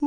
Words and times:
Me 0.00 0.06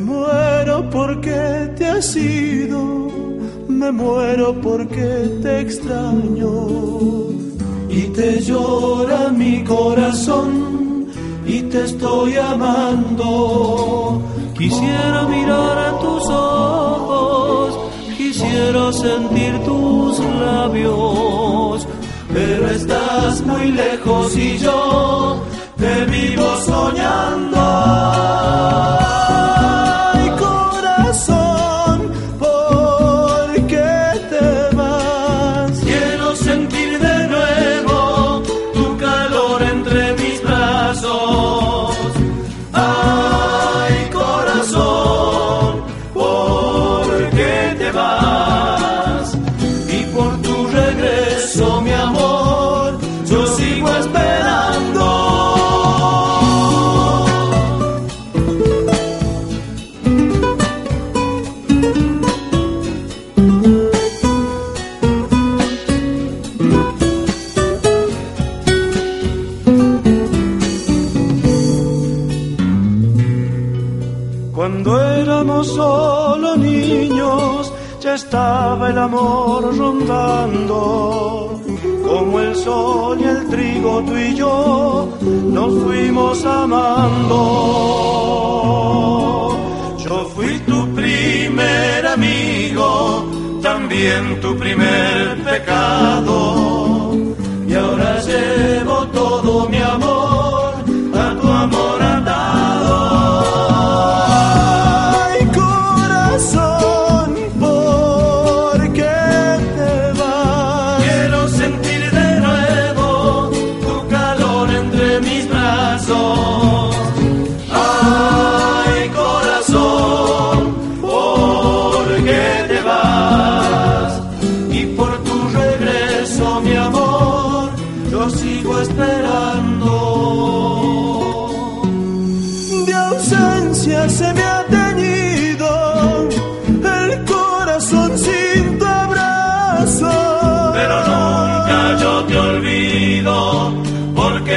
muero 0.00 0.90
porque 0.90 1.70
te 1.76 1.86
has 1.86 2.16
ido, 2.16 3.08
me 3.68 3.92
muero 3.92 4.60
porque 4.60 5.38
te 5.40 5.60
extraño. 5.60 6.50
Y 7.88 8.02
te 8.16 8.40
llora 8.40 9.28
mi 9.28 9.62
corazón. 9.62 11.06
Y 11.46 11.60
te 11.70 11.84
estoy 11.84 12.36
amando. 12.36 14.22
Quisiera 14.58 15.22
mirar 15.28 15.65
sentir 18.92 19.58
tus 19.64 20.18
labios, 20.18 21.86
pero 22.32 22.70
estás 22.70 23.42
muy 23.42 23.72
lejos 23.72 24.36
y 24.36 24.58
yo 24.58 25.42
te 25.76 26.04
vivo 26.06 26.56
soñando. 26.64 28.35
eso, 51.46 51.80
mi 51.80 51.92
amor, 51.92 52.98
yo 53.30 53.46
sigo 53.46 53.88
esperando. 53.88 55.04
Cuando 74.52 75.00
éramos 75.00 75.66
solo 75.68 76.56
niños 76.56 77.35
estaba 78.14 78.90
el 78.90 78.98
amor 78.98 79.76
rondando, 79.76 81.60
como 82.06 82.40
el 82.40 82.54
sol 82.54 83.18
y 83.20 83.24
el 83.24 83.48
trigo 83.48 84.02
tú 84.02 84.16
y 84.16 84.34
yo 84.34 85.08
nos 85.56 85.82
fuimos 85.84 86.44
amando. 86.44 87.42
Yo 89.98 90.24
fui 90.34 90.58
tu 90.60 90.86
primer 90.94 92.06
amigo, 92.06 93.26
también 93.62 94.40
tu 94.40 94.56
primer 94.56 95.42
pecado, 95.42 96.35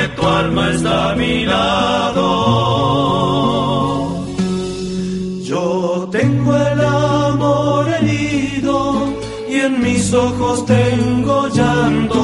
está 0.08 1.12
a 1.12 1.16
mi 1.16 1.46
lado. 1.46 2.28
Yo 5.44 6.08
tengo 6.12 6.56
el 6.56 6.82
amor 6.82 7.88
herido 7.90 8.78
y 9.50 9.56
en 9.56 9.82
mis 9.82 10.14
ojos 10.14 10.66
tengo 10.66 11.48
llanto. 11.50 12.19